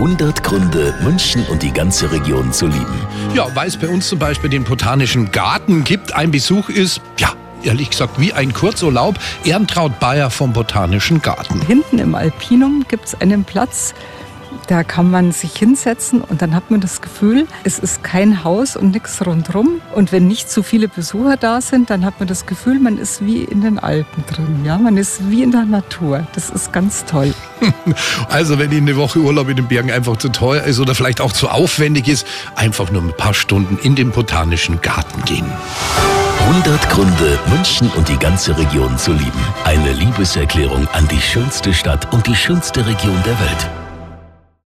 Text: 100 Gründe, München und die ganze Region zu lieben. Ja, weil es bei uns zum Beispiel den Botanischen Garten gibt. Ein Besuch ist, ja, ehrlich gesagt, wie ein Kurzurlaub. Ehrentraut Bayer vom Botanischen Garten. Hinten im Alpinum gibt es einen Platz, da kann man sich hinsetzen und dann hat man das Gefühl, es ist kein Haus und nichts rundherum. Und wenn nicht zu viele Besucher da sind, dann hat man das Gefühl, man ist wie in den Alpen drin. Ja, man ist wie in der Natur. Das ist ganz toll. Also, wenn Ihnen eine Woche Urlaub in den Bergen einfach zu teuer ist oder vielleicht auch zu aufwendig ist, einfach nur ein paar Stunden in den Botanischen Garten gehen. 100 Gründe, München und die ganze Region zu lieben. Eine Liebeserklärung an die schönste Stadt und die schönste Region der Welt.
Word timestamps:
100 0.00 0.42
Gründe, 0.42 0.94
München 1.02 1.44
und 1.50 1.62
die 1.62 1.74
ganze 1.74 2.10
Region 2.10 2.54
zu 2.54 2.66
lieben. 2.66 3.06
Ja, 3.34 3.54
weil 3.54 3.68
es 3.68 3.76
bei 3.76 3.86
uns 3.86 4.08
zum 4.08 4.18
Beispiel 4.18 4.48
den 4.48 4.64
Botanischen 4.64 5.30
Garten 5.30 5.84
gibt. 5.84 6.14
Ein 6.14 6.30
Besuch 6.30 6.70
ist, 6.70 7.02
ja, 7.18 7.34
ehrlich 7.62 7.90
gesagt, 7.90 8.18
wie 8.18 8.32
ein 8.32 8.54
Kurzurlaub. 8.54 9.18
Ehrentraut 9.44 10.00
Bayer 10.00 10.30
vom 10.30 10.54
Botanischen 10.54 11.20
Garten. 11.20 11.60
Hinten 11.66 11.98
im 11.98 12.14
Alpinum 12.14 12.86
gibt 12.88 13.08
es 13.08 13.20
einen 13.20 13.44
Platz, 13.44 13.92
da 14.66 14.84
kann 14.84 15.10
man 15.10 15.32
sich 15.32 15.56
hinsetzen 15.56 16.20
und 16.20 16.42
dann 16.42 16.54
hat 16.54 16.70
man 16.70 16.80
das 16.80 17.00
Gefühl, 17.00 17.46
es 17.64 17.78
ist 17.78 18.04
kein 18.04 18.44
Haus 18.44 18.76
und 18.76 18.92
nichts 18.92 19.24
rundherum. 19.24 19.80
Und 19.94 20.12
wenn 20.12 20.28
nicht 20.28 20.50
zu 20.50 20.62
viele 20.62 20.88
Besucher 20.88 21.36
da 21.36 21.60
sind, 21.60 21.90
dann 21.90 22.04
hat 22.04 22.18
man 22.18 22.28
das 22.28 22.46
Gefühl, 22.46 22.78
man 22.78 22.98
ist 22.98 23.24
wie 23.24 23.42
in 23.42 23.62
den 23.62 23.78
Alpen 23.78 24.24
drin. 24.26 24.64
Ja, 24.64 24.78
man 24.78 24.96
ist 24.96 25.30
wie 25.30 25.42
in 25.42 25.50
der 25.50 25.64
Natur. 25.64 26.26
Das 26.34 26.50
ist 26.50 26.72
ganz 26.72 27.04
toll. 27.04 27.34
Also, 28.28 28.58
wenn 28.58 28.70
Ihnen 28.72 28.88
eine 28.88 28.96
Woche 28.96 29.18
Urlaub 29.18 29.48
in 29.48 29.56
den 29.56 29.66
Bergen 29.66 29.90
einfach 29.90 30.16
zu 30.16 30.28
teuer 30.28 30.62
ist 30.62 30.78
oder 30.78 30.94
vielleicht 30.94 31.20
auch 31.20 31.32
zu 31.32 31.48
aufwendig 31.48 32.08
ist, 32.08 32.26
einfach 32.54 32.90
nur 32.90 33.02
ein 33.02 33.12
paar 33.16 33.34
Stunden 33.34 33.78
in 33.82 33.96
den 33.96 34.10
Botanischen 34.10 34.80
Garten 34.80 35.22
gehen. 35.24 35.46
100 36.40 36.90
Gründe, 36.90 37.38
München 37.48 37.90
und 37.96 38.08
die 38.08 38.16
ganze 38.16 38.56
Region 38.56 38.96
zu 38.98 39.12
lieben. 39.12 39.44
Eine 39.64 39.92
Liebeserklärung 39.92 40.88
an 40.88 41.06
die 41.08 41.20
schönste 41.20 41.74
Stadt 41.74 42.12
und 42.12 42.26
die 42.26 42.36
schönste 42.36 42.86
Region 42.86 43.22
der 43.24 43.38
Welt. 43.40 43.89